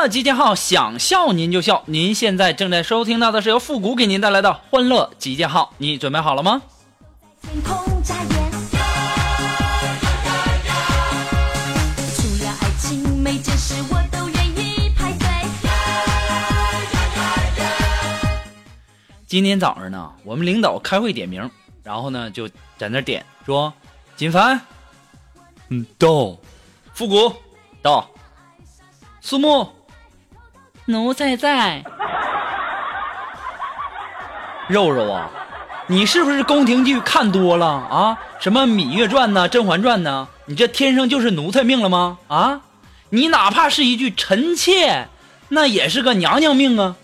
[0.00, 1.82] 乐集结号，想笑您就笑。
[1.84, 6.62] 您现在正在收听到的是由复古给您带来的欢乐集结号，你准备好了吗？
[7.42, 8.50] 天空眨眼，
[12.16, 15.26] 除了爱情，每件事我都愿意排队。
[19.26, 21.50] 今天早上呢，我们领导开会点名，
[21.82, 23.70] 然后呢就在那点说
[24.16, 24.58] ：“锦凡，
[25.68, 26.38] 嗯，到；
[26.94, 27.34] 复古，
[27.82, 28.08] 到；
[29.20, 29.68] 苏木，
[30.90, 31.82] 奴才在；
[34.68, 35.30] 肉肉啊，
[35.86, 38.18] 你是不是宫廷剧看多了啊？
[38.38, 40.28] 什么《芈月传》呢，《甄嬛传》呢？
[40.46, 42.18] 你这天生就是奴才命了吗？
[42.28, 42.60] 啊，
[43.10, 45.08] 你哪怕是一句臣妾，
[45.48, 46.96] 那也是个娘娘命啊！”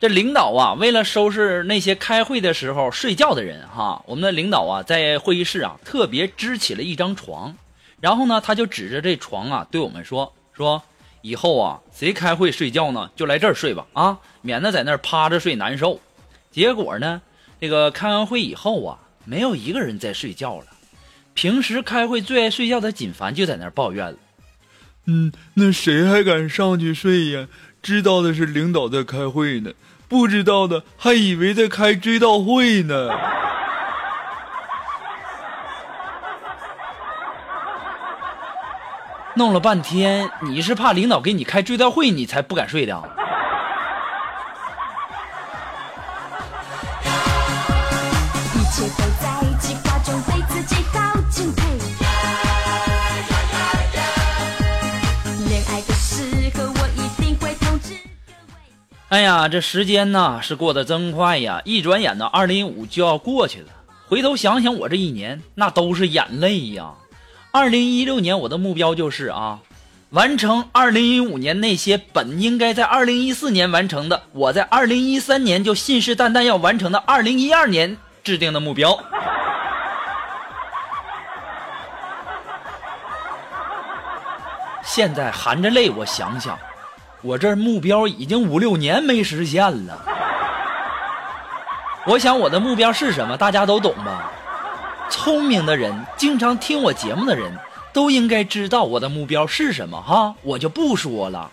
[0.00, 7.56] 这领导啊，为了收拾那些开会的时候睡觉的人哈，我们的领导啊，在会议室啊特别支起了一张床，
[8.00, 10.80] 然后呢，他就指着这床啊对我们说说，
[11.22, 16.00] 以后啊谁开会睡觉呢，就来这儿睡吧啊，免得在那儿趴着睡难受。
[16.52, 17.20] 结果呢，
[17.60, 20.66] 这个开完会以后啊，没有一个人在睡觉了。
[21.34, 24.16] 平时开会最爱睡觉的锦凡就在那儿抱怨了。
[25.06, 27.48] 嗯，那谁还敢上去睡呀？
[27.82, 29.72] 知道的是领导在开会呢，
[30.08, 33.10] 不知道的还以为在开追悼会呢。
[39.36, 43.17] 弄了半天，你是怕领导给你开追悼会，你才不敢睡的
[59.08, 61.62] 哎呀，这时间呐是过得真快呀！
[61.64, 63.68] 一转眼呢，二零一五就要过去了。
[64.06, 66.90] 回头想想，我这一年那都是眼泪呀。
[67.50, 69.60] 二零一六年我的目标就是啊，
[70.10, 79.02] 完成二零一五年那些本应该在二零一四年完成的，我在二零一三年就信誓旦旦要完成的二零一二年制定的目标。
[84.84, 86.58] 现在含着泪，我想想，
[87.20, 90.04] 我这目标已经五六年没实现了。
[92.06, 94.30] 我想我的目标是什么，大家都懂吧？
[95.10, 97.52] 聪明的人，经常听我节目的人，
[97.92, 101.50] 都应该知道我的目标是什么哈，我就不说了。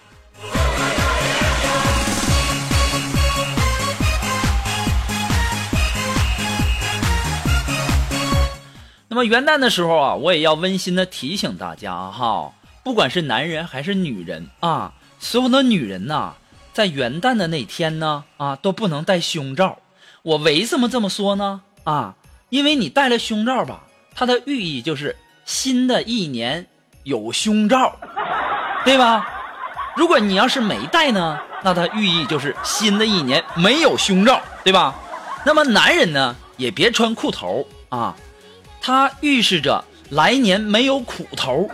[9.07, 12.51] 那么元旦的时候啊，我也要温馨的提醒大家哈，
[12.83, 14.93] 不管是男人还是女人啊，
[15.25, 16.35] 所有的女人呐、
[16.71, 19.79] 在元旦的那天呢啊，都不能戴胸罩。
[20.21, 21.61] 我为什么这么说呢？
[21.83, 22.13] 啊，
[22.49, 26.67] 因为你戴了胸罩吧，它的寓意就是新的一年
[27.01, 27.95] 有胸罩，
[28.85, 29.27] 对吧？
[29.97, 34.93] 如果你要是没戴呢，那它寓意就是新的一年没有胸罩，对吧？
[35.43, 38.15] 那么男人呢，也别穿裤头啊，
[38.79, 41.67] 它预示着来年没有苦头。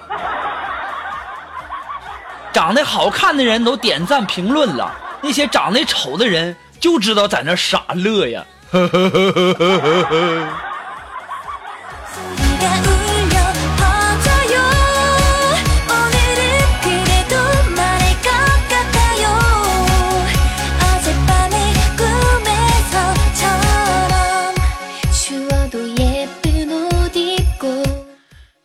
[2.53, 4.91] 长得好看的人都点赞评论了，
[5.23, 8.45] 那些长得丑的人就知道在那傻乐呀。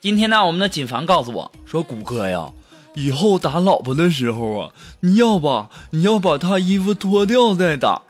[0.00, 2.48] 今天呢，我们的锦凡告诉我说：“谷哥呀。”
[2.96, 4.70] 以后打老婆的时候啊，
[5.00, 8.00] 你要把你要把她衣服脱掉再打。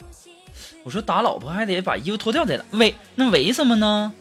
[0.84, 4.12] 我说打老婆还得把衣服脱掉再打，为那为什么呢？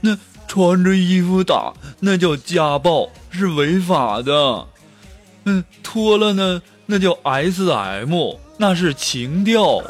[0.00, 0.16] 那
[0.46, 4.64] 穿着衣服打那叫家暴，是违法的。
[5.44, 9.82] 嗯，脱了呢那叫 S M，那是情调。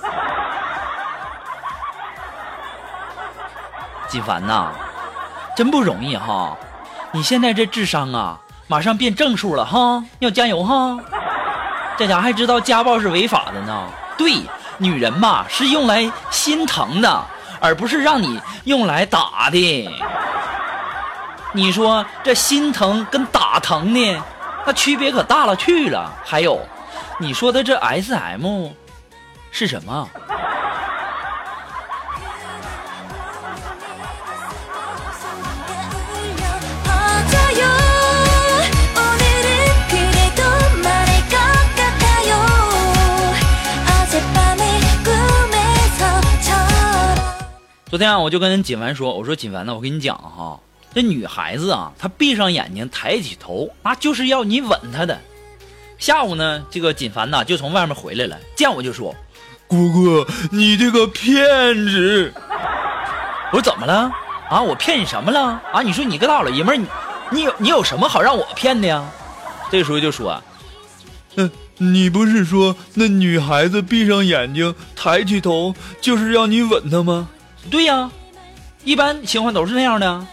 [4.09, 4.73] 锦凡呐，
[5.55, 6.56] 真不容易哈！
[7.12, 10.99] 你现在这智商啊，马上变正数了哈，要加油哈！
[11.97, 13.88] 这家还知道家暴是违法的呢。
[14.19, 14.43] 对，
[14.76, 17.26] 女人嘛是用来心疼的，
[17.61, 19.91] 而不是让你用来打的。
[21.53, 24.23] 你说这心疼跟打疼呢，
[24.67, 26.12] 那区别可大了去了。
[26.23, 26.61] 还有，
[27.19, 28.69] 你说的这 S M
[29.50, 30.06] 是什么？
[47.90, 50.61] 昨天啊，我就跟锦凡说：“我说锦凡呢，我跟你讲哈，
[50.94, 55.19] 这女孩子啊，她闭上眼睛，抬起头，啊，就是要你吻她的。”
[55.96, 59.14] 下午呢，这个锦凡呢就从外面回来了，见我就说
[59.67, 61.35] ：“哥哥，你这个骗
[61.87, 62.31] 子！”
[63.52, 64.12] 我说：“怎么了？
[64.50, 65.58] 啊，我骗你什么了？
[65.73, 66.87] 啊，你说你个大老爷们，你
[67.31, 69.02] 你有你有什么好让我骗的呀？”
[69.73, 70.43] 这时候就说
[71.37, 77.31] ：“嗯，你不是说那女孩子闭上眼睛，抬起头，就是要你吻她吗？”
[77.70, 78.11] 对呀，
[78.85, 80.26] 一般情况都是那样的。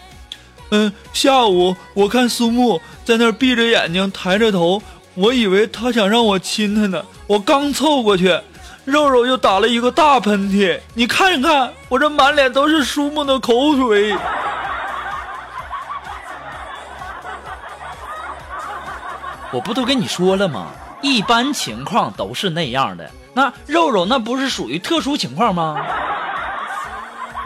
[0.71, 4.81] 嗯，下午我看苏木在那儿闭着眼睛抬着头，
[5.13, 7.03] 我以为他想让我亲他呢。
[7.27, 8.39] 我刚凑过去，
[8.83, 10.79] 肉肉又打了一个大喷嚏。
[10.93, 14.15] 你看看，我这满脸都是苏木的口水。
[19.51, 20.67] 我不都跟你说了吗？
[21.01, 23.11] 一般情况都是那样的。
[23.33, 25.77] 那肉肉那不是属于特殊情况吗？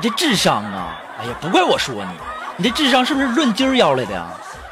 [0.01, 0.97] 你这智商啊！
[1.19, 2.11] 哎呀，不怪我说你，
[2.55, 4.27] 你这智商是不是论斤儿要来的呀？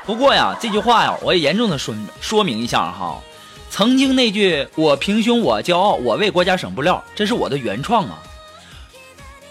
[0.05, 3.19] 不过呀，这句话呀，我也严重的说说明一下哈。
[3.69, 8.17] 曾经那句“我平胸我骄傲，我为国家省布料”，这是我的原创啊，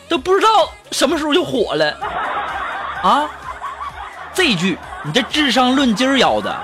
[0.09, 0.49] 都不知道
[0.93, 1.95] 什么时候就火了
[3.03, 3.29] 啊！
[4.33, 6.57] 这句你这智商论斤儿要的，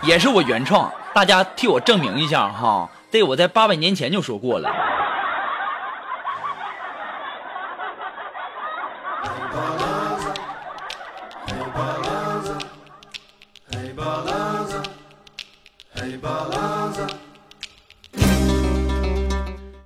[0.00, 2.88] 也是我原创，大家替我证明一下哈。
[3.10, 4.70] 这我在八百年前就说过了。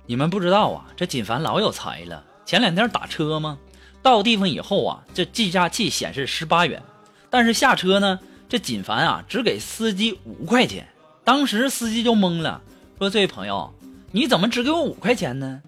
[0.05, 2.23] 你们不知道啊，这锦凡老有才了。
[2.43, 3.59] 前两天打车吗，
[4.01, 6.81] 到地方以后啊，这计价器显示十八元，
[7.29, 8.19] 但是下车呢，
[8.49, 10.87] 这锦凡啊只给司机五块钱。
[11.23, 12.59] 当时司机就懵了，
[12.97, 13.71] 说：“这位朋友，
[14.11, 15.61] 你怎么只给我五块钱呢？”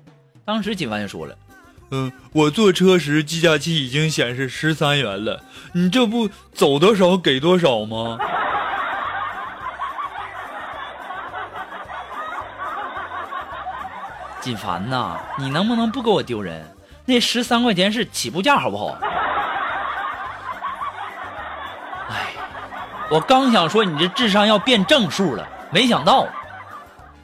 [0.44, 1.38] 当时锦凡就说了
[1.92, 5.44] ：“嗯，我坐车时计价器已经显示十三元了，
[5.74, 8.18] 你这不走多少给多少吗？”
[14.40, 16.66] 锦凡呐，你能不能不给我丢人？
[17.06, 18.98] 那十三块钱是起步价，好不好？
[22.10, 22.28] 哎，
[23.10, 26.26] 我刚想说你这智商要变正数了，没想到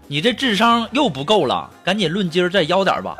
[0.08, 3.16] 你这智商又不够了，赶紧论斤再要点吧。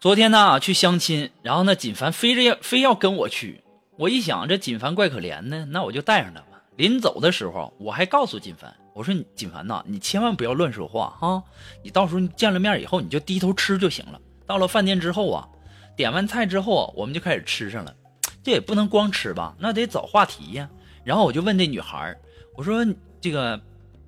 [0.00, 3.62] 昨天呢去相亲，然后呢锦凡非着要非要跟我去，
[3.98, 6.62] 我一想这锦凡怪可怜的，那我就带上他吧。
[6.76, 11.42] 临走的时候，我还告诉锦凡，我说锦凡呐，你千万不要乱说话哈，
[11.82, 14.18] 你到时候见了面以后，你就低头吃就行了。
[14.46, 15.46] 到了饭店之后啊，
[15.94, 17.94] 点完菜之后，我们就开始吃上了，
[18.42, 20.66] 这也不能光吃吧，那得找话题呀。
[21.04, 22.16] 然后我就问这女孩，
[22.56, 22.82] 我说
[23.20, 23.60] 这个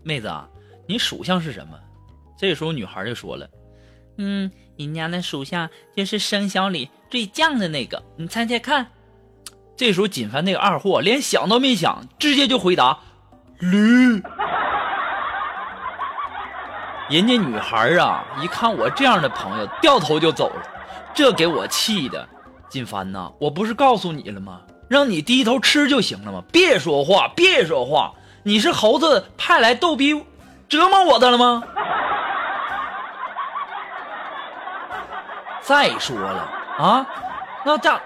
[0.02, 0.48] 妹子啊，
[0.86, 1.78] 你属相是什么？
[2.38, 3.46] 这时候女孩就说了，
[4.22, 4.50] 嗯。
[4.76, 8.88] 你家的属相就是生肖里最犟的那个，你猜猜看。
[9.76, 12.98] 这时候锦凡那个二货连想都没想，直接就回答：
[13.58, 14.22] 驴。
[17.10, 20.62] 人家女孩啊，一看我这样的朋友，掉头就走了，
[21.14, 22.26] 这给我气的。
[22.68, 24.62] 锦凡呐，我不是告诉你了吗？
[24.88, 26.42] 让你低头吃就行了吗？
[26.50, 28.14] 别说话，别说话。
[28.42, 30.24] 你是猴子派来逗逼
[30.68, 31.62] 折磨我的了吗？
[35.62, 37.06] 再说了啊，
[37.64, 38.00] 那咋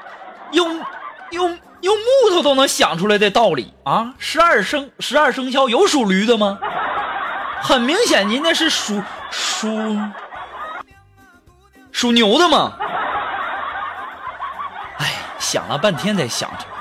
[0.52, 0.84] 用
[1.30, 4.12] 用用木头都能想出来的道理啊！
[4.18, 6.58] 十二生十二生肖有属驴的吗？
[7.62, 9.68] 很明显，您那是属属
[11.90, 12.72] 属牛的吗？
[14.98, 16.75] 哎，想了半天才想出来。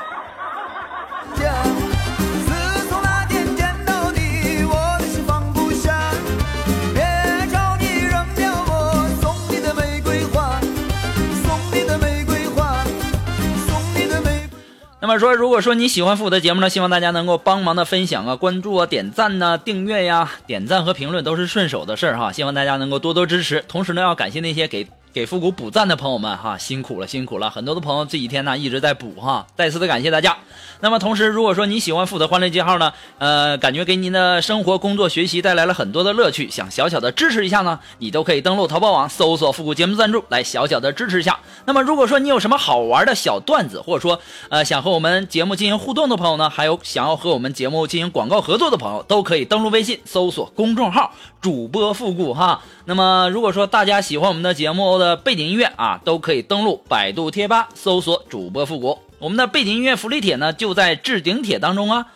[15.06, 22.32] 那么说，如果说你喜欢复古的节目呢，希望大家能够帮忙的分享啊、关注啊、点赞呐、订阅呀、点赞和评论都是顺手的事儿哈。
[22.32, 27.50] 希望大家能够多多支持，同时呢，要感谢那些给给复古补赞的朋友们哈，辛苦了，辛苦了！
[27.50, 30.36] 很多的朋友这几天呢一直在补哈，再次的感谢大家。
[30.82, 41.40] 那么同时，如果说你喜欢复古欢乐记号呢，呃，感觉给您的生活、工作、学习带来了很多的乐趣，想小小的支持一下呢，你都可以登录淘宝网搜索“复古节目赞助”来小小的支持一下。
[41.64, 44.20] 那么如果说你有什么好玩的小段子，或者说
[44.50, 51.14] 呃想和我们节目进行互动的朋友呢，还有想要和我们节目进行广告合作的朋友，都可以登录微信搜索公众号
[51.46, 52.64] “主播复古”哈。
[52.86, 58.98] 那么如果说大家喜欢我们的节目的背景音乐啊，都可以登录百度贴吧搜索“主播复古”。
[59.22, 62.08] 我们的背景音乐福利帖呢，就在置顶帖当中啊，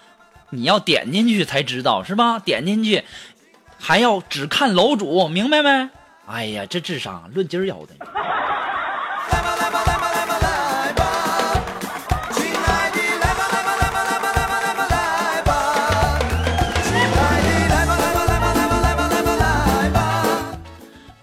[0.49, 2.39] 你要点进去才知道是吧？
[2.39, 3.03] 点进去
[3.77, 5.89] 还要只看楼主，明白没？
[6.25, 7.93] 哎呀，这智商论斤儿要的。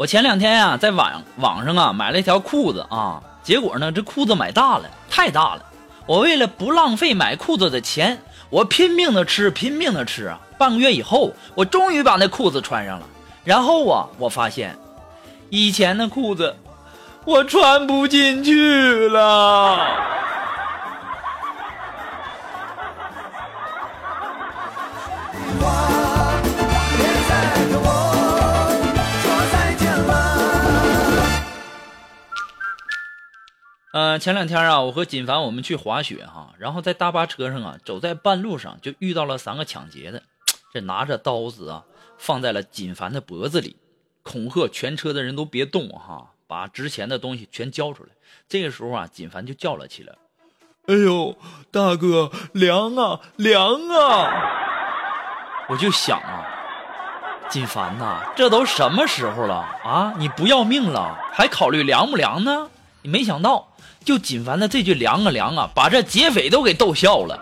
[0.06, 5.62] 前两天呀、在网网上啊买了一条裤子啊，结果呢这裤子买大了，太大了。
[6.06, 10.40] 我为了不浪费买裤子的钱，我拼命的吃，拼命的吃啊。
[10.56, 13.06] 半个月以后，我终于把那裤子穿上了。
[13.44, 14.78] 然后啊，我发现
[15.50, 16.56] 以前的裤子
[17.24, 20.15] 我穿不进去了。
[33.96, 40.22] 呃，前两天啊，我和锦凡我们去滑雪哈，然后在大巴车上啊，走在半路上就遇到了三个抢劫的，
[40.70, 41.82] 这拿着刀子啊，
[42.18, 43.74] 放在了锦凡的脖子里，
[44.22, 48.10] 恐吓全车的人都别动哈，把值钱的东西全交出来。
[48.46, 50.12] 这个时候啊，锦凡就叫了起来
[50.88, 51.34] 哎呦，
[51.70, 54.30] 大哥，凉啊，凉啊！
[55.70, 56.44] 我就想啊，
[57.48, 60.12] 锦凡呐，这都什么时候了啊？
[60.18, 62.68] 你不要命了，还考虑凉不凉呢？
[63.06, 63.68] 没想到，
[64.04, 67.38] 就锦凡的这句“凉啊凉啊”，把这劫匪都给逗笑了，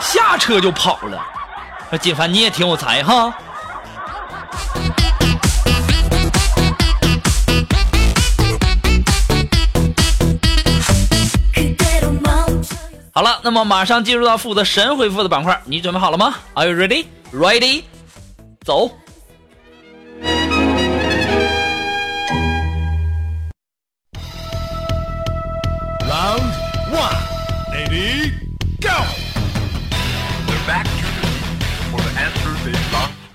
[0.00, 1.24] 下车就跑了。
[1.90, 3.34] 说锦凡你也挺有才哈。
[13.12, 17.06] 好了，那么马上进入到负责神回复的板块，你准备好了吗？Are you ready?
[17.32, 17.84] Ready?
[18.62, 18.90] 走。
[28.80, 28.88] Go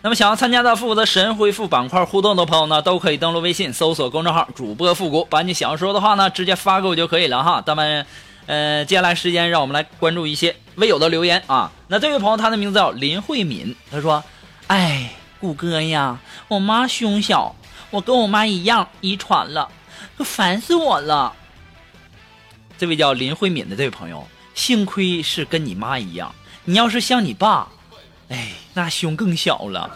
[0.03, 7.61] 那么想要参加到复古的神回复板块互动的朋友呢，都可以登录微信搜索公众号“主播复古”，把你想要说的话呢直接发给我就可以了哈。
[7.65, 8.05] 咱们，
[8.45, 11.71] 呃，接下来时间让我们来关注一些微友的留言啊。
[11.87, 14.23] 那这位朋友他的名字叫林慧敏，他说
[14.67, 17.55] ：“哎，谷歌呀，我妈胸小，
[17.89, 19.69] 我跟我妈一样遗传了，
[20.17, 21.33] 可烦死我了。”
[22.77, 26.33] 这位叫林慧敏的这位朋友，幸亏是跟你妈一样，
[26.65, 27.67] 你要是像你爸，
[28.29, 29.89] 哎，那胸更小了，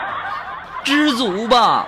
[0.84, 1.86] 知足吧。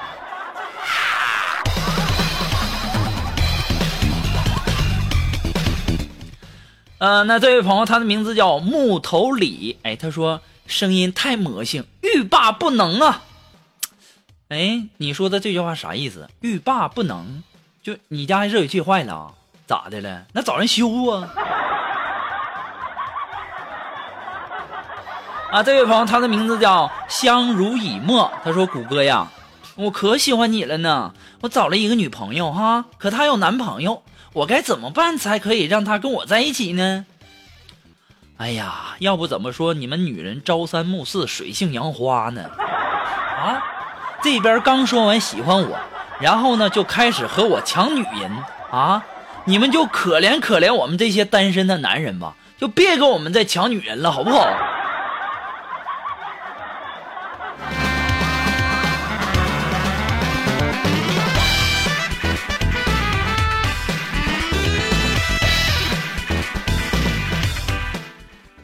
[6.98, 13.22] 呃，那这位朋友，他的名字叫木头李，哎，他说声音太魔性，欲罢不能啊。
[14.48, 16.30] 哎，你说的这句话啥意思？
[16.40, 17.42] 欲罢不能，
[17.82, 19.34] 就你家热水器坏了，
[19.66, 20.24] 咋的了？
[20.32, 21.28] 那找人修啊。
[25.54, 28.28] 啊，这位朋友，他的名字叫相濡以沫。
[28.42, 29.28] 他说：“谷歌呀，
[29.76, 31.14] 我可喜欢你了呢。
[31.42, 37.06] 我找了一个女朋友哈，可她有男朋友，我该怎么办才可以让她跟我在一起呢？”
[38.38, 42.50] 哎呀，要不怎么说你们女人朝三暮四、水性杨花呢？
[42.58, 43.62] 啊，
[44.24, 45.78] 这边刚说完喜欢我，
[46.18, 48.28] 然后呢就开始和我抢女人
[48.72, 49.04] 啊！
[49.44, 54.44] 你们就可怜可怜我们这些单身的男人吧，就别跟我们再抢女人了，好不好？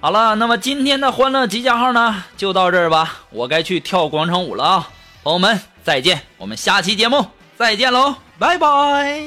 [0.03, 3.19] 好了，那么今天的欢乐集结号呢，就到这儿吧。
[3.29, 4.89] 我该去跳广场舞了啊，
[5.23, 7.27] 朋友们再见，我们下期节目
[7.57, 9.21] 再见喽，拜拜。